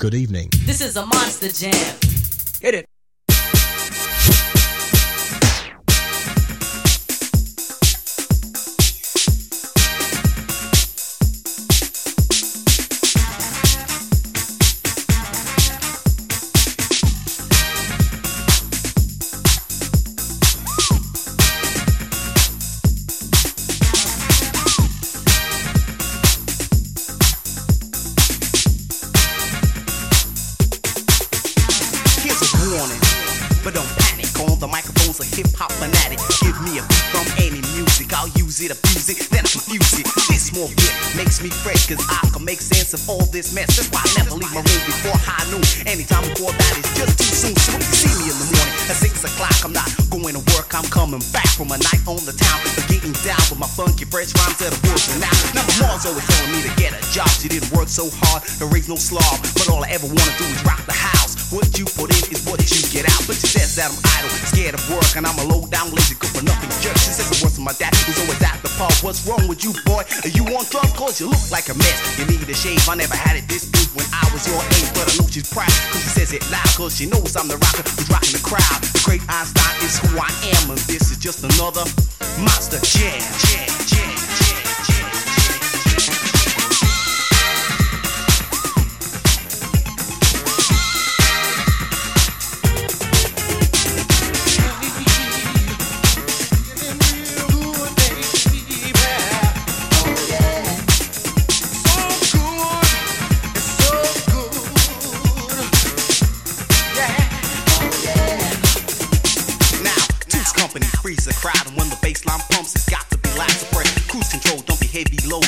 [0.00, 0.48] Good evening.
[0.64, 1.72] This is a monster jam.
[2.60, 2.86] Hit it.
[43.48, 43.76] Of all mess.
[43.76, 45.64] That's why I never leave my room before high noon.
[45.86, 47.56] Anytime before that is just too soon.
[47.56, 50.42] So when you see me in the morning at 6 o'clock, I'm not going to
[50.56, 52.58] work, I'm coming back from a night on the town.
[52.76, 55.32] But getting down with my funky fresh rhymes that are working now.
[55.54, 57.28] Now my mom's always telling me to get a job.
[57.40, 60.46] She didn't work so hard to raise no slob, but all I ever wanna do
[60.48, 61.52] is rock the house.
[61.52, 63.22] What you put in is what you get out.
[63.24, 66.17] But she says that I'm idle, scared of work, and I'm a low down, lazy,
[69.00, 70.02] What's wrong with you, boy?
[70.24, 70.92] Are you on drugs?
[70.98, 72.18] Cause you look like a mess.
[72.18, 72.82] You need a shave.
[72.88, 75.48] I never had it this good when I was your age, but I know she's
[75.48, 75.70] proud.
[75.94, 78.82] Cause she says it loud, cause she knows I'm the rocker who's rocking the crowd.
[78.82, 80.26] The great Einstein is who I
[80.58, 81.86] am, and this is just another
[82.42, 84.17] monster jam, jam, jam,
[114.98, 115.47] heavy loading,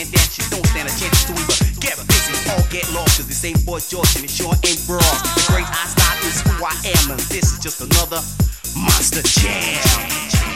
[0.00, 3.18] can't dance, she don't stand a chance to either get a busy or get lost.
[3.18, 5.04] Cause this ain't Boy George and it sure ain't Bros.
[5.36, 8.22] The great Einstein is who I am, and this is just another
[8.76, 10.49] monster jam.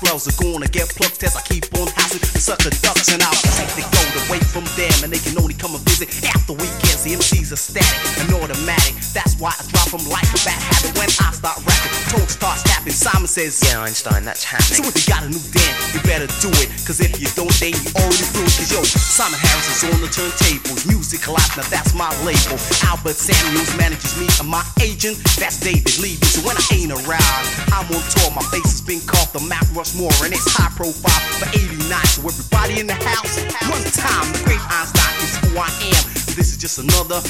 [0.00, 3.08] Blows are gonna get plucked as I keep on housing the sucker ducks.
[3.12, 6.08] And I'll take the gold away from them, and they can only come and visit
[6.24, 6.85] after weekends.
[7.14, 8.94] MCs are static and automatic.
[9.14, 11.94] That's why I drop them like a bad habit when I start rapping.
[12.10, 12.92] Toad starts tapping.
[12.92, 14.82] Simon says, Yeah, Einstein, that's happening.
[14.82, 16.68] so if you got a new dance, you better do it.
[16.82, 18.50] Cause if you don't, then you already through.
[18.50, 20.86] Cause yo, Simon Harris is on the turntables.
[20.88, 22.58] Music of Life, now that's my label.
[22.86, 26.26] Albert Samuels manages me, and my agent, that's David Levy.
[26.26, 28.30] So when I ain't around, I'm on tour.
[28.34, 31.86] My face has been called the Mount Rushmore, and it's high profile for 89.
[32.10, 33.38] So everybody in the house,
[33.70, 36.25] one time, the great Einstein is who I am.
[36.36, 37.22] This is just another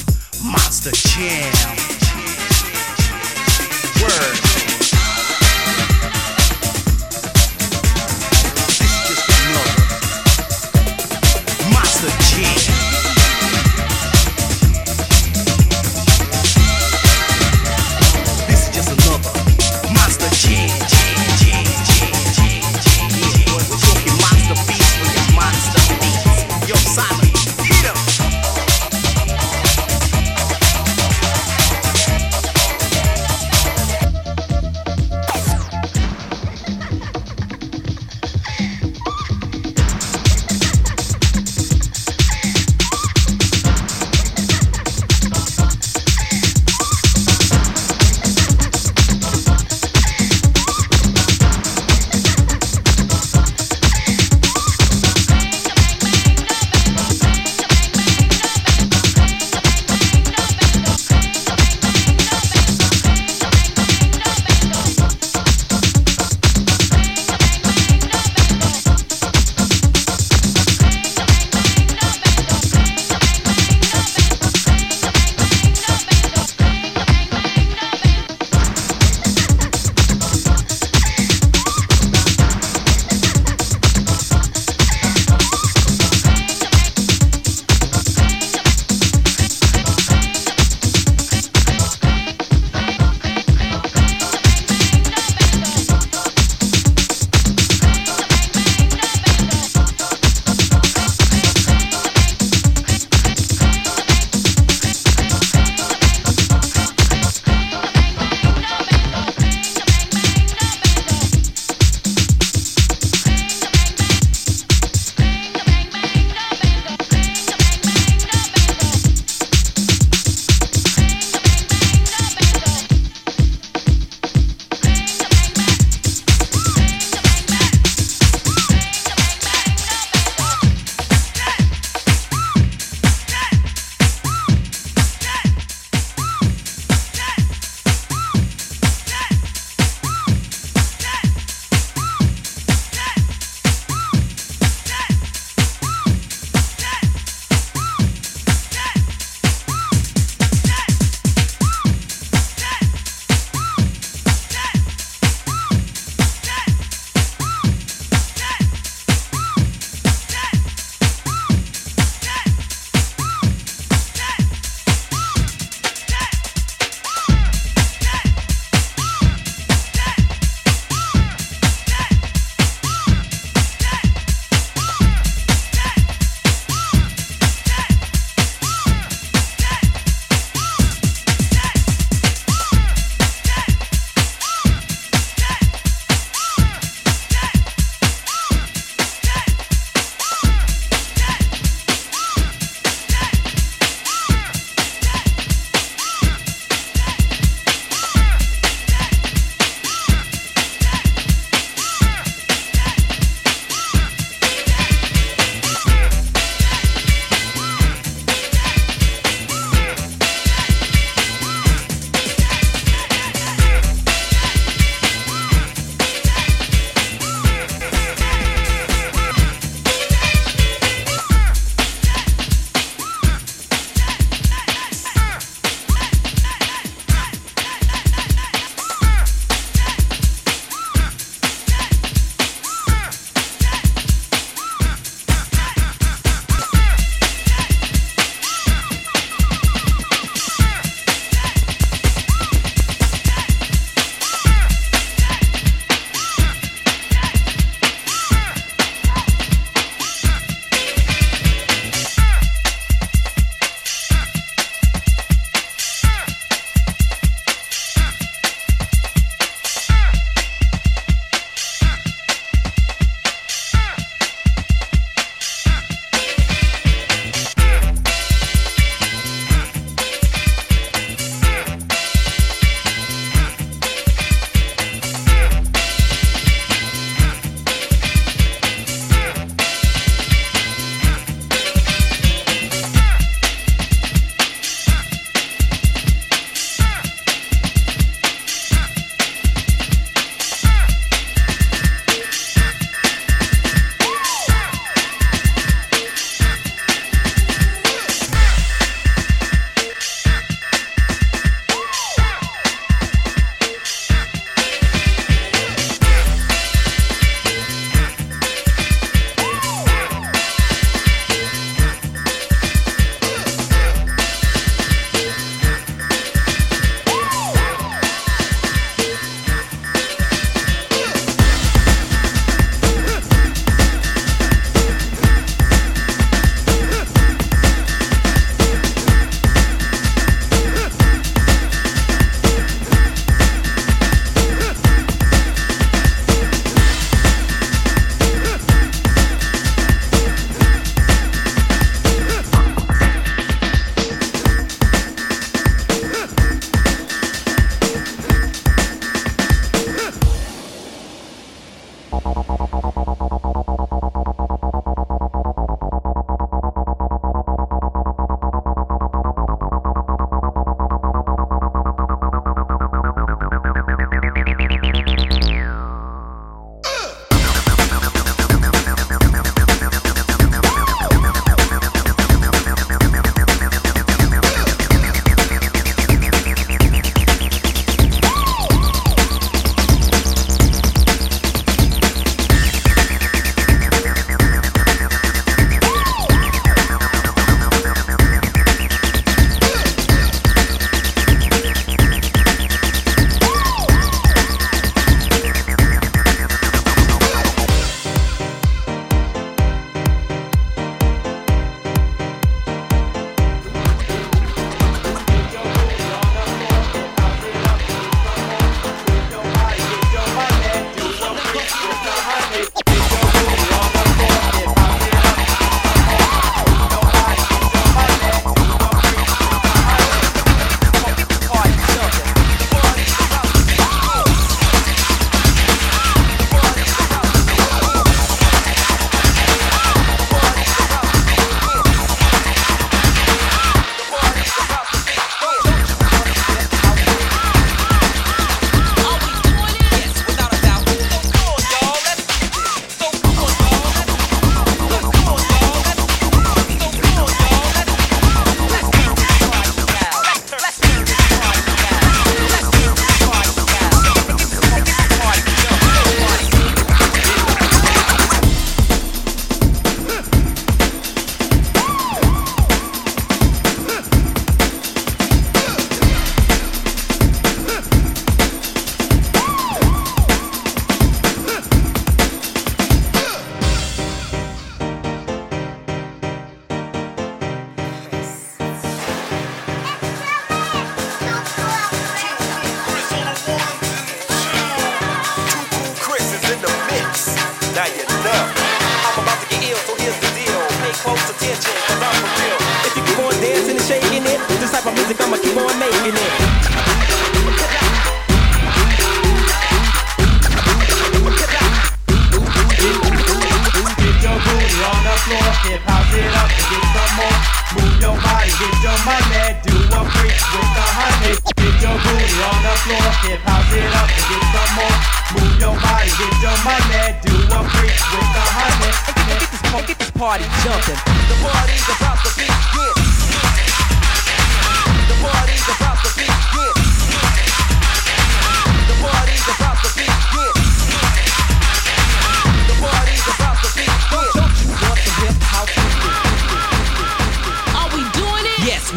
[0.43, 1.53] monster jam.
[4.03, 4.56] Word.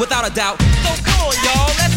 [0.01, 0.61] without a doubt.
[0.83, 1.90] So come on, y'all,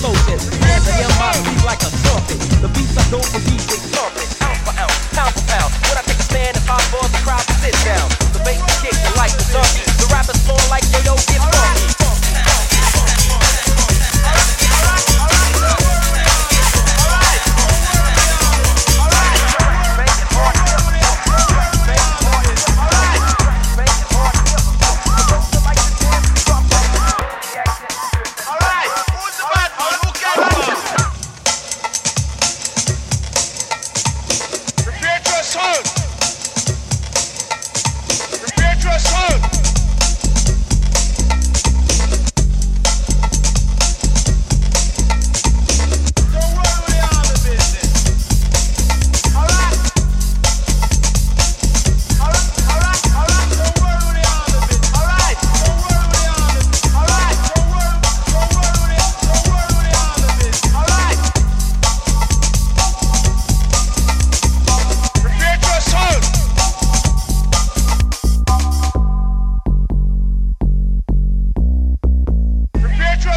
[0.00, 0.48] slow this.
[0.64, 0.92] Hands to
[1.64, 2.40] like a trumpet.
[2.64, 4.39] The beats I go for they trumpet.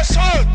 [0.04, 0.53] assault.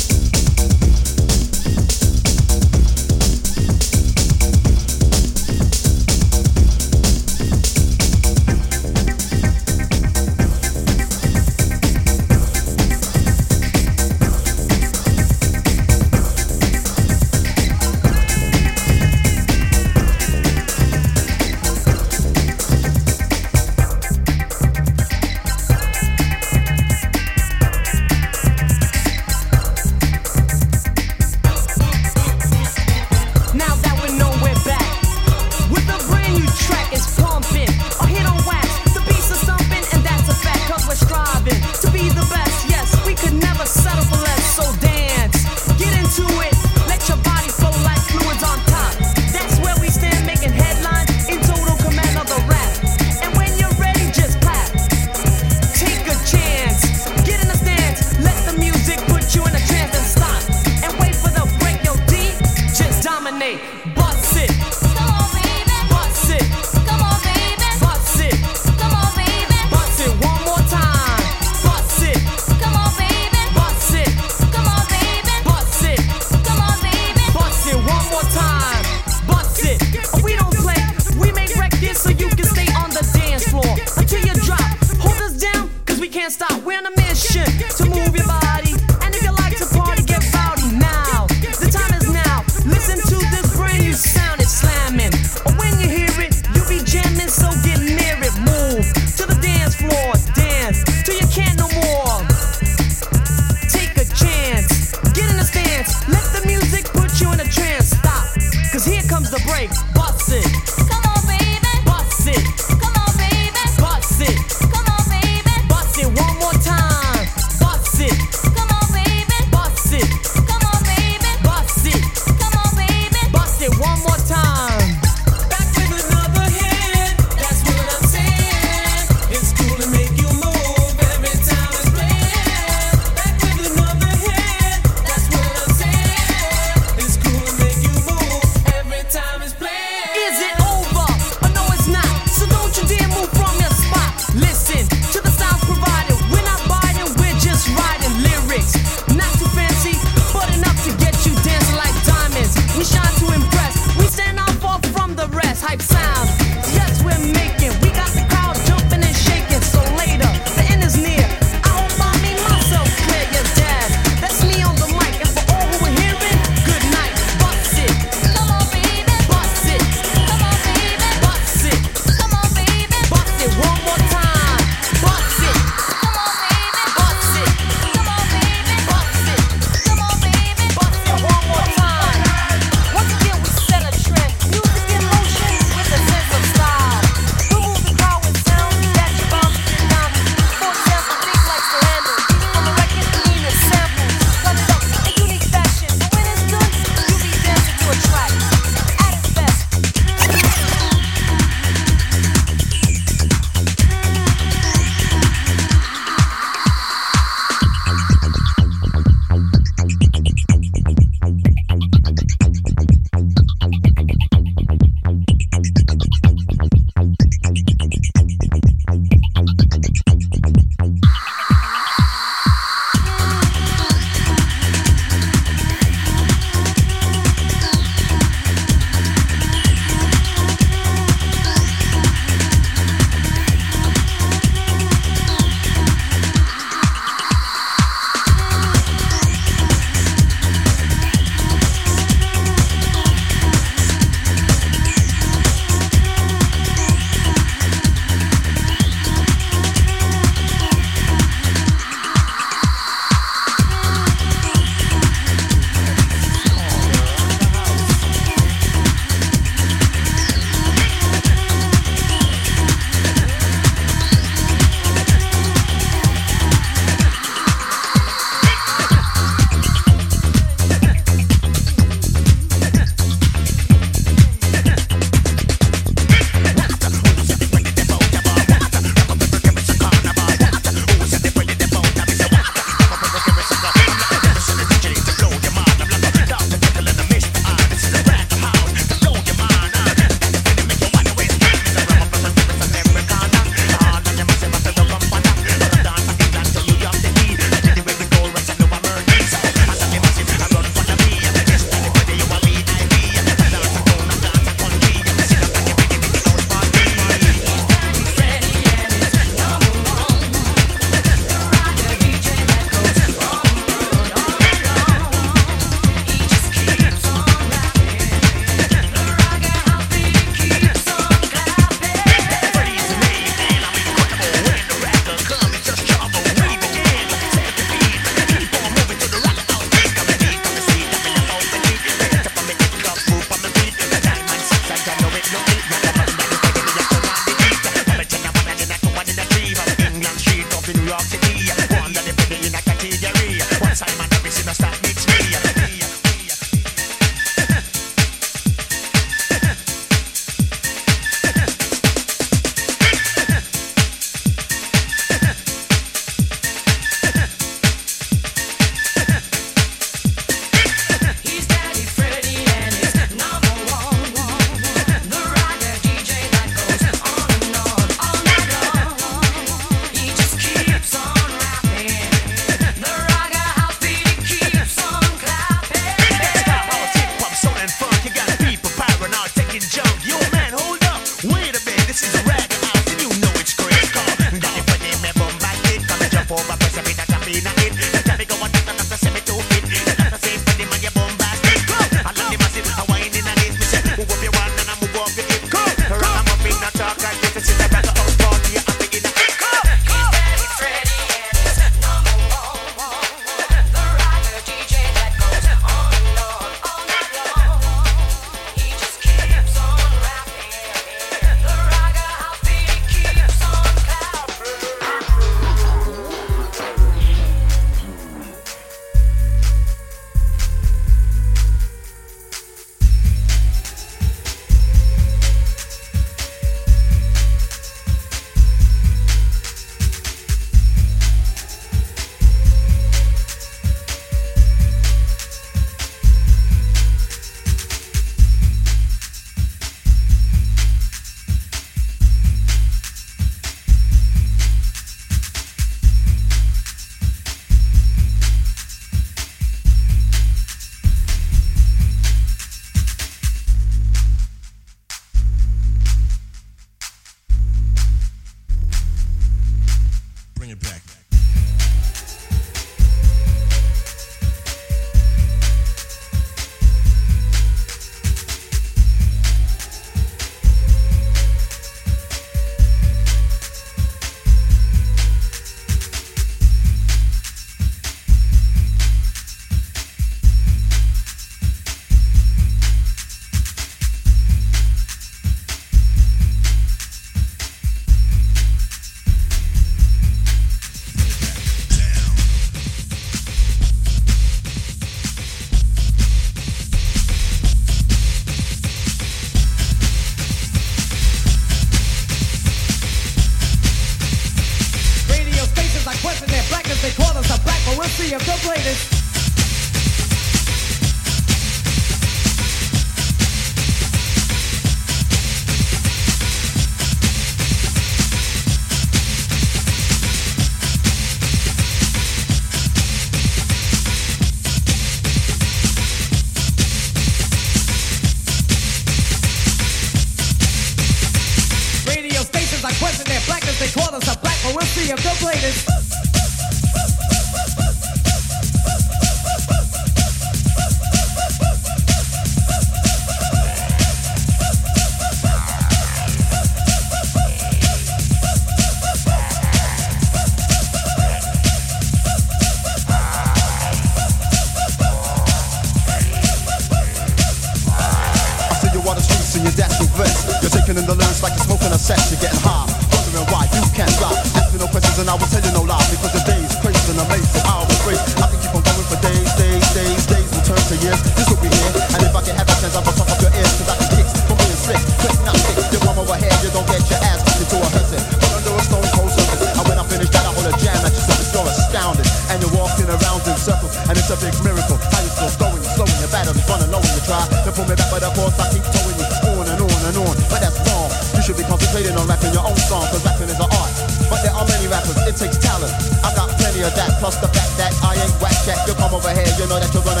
[599.51, 600.00] Know that you're gonna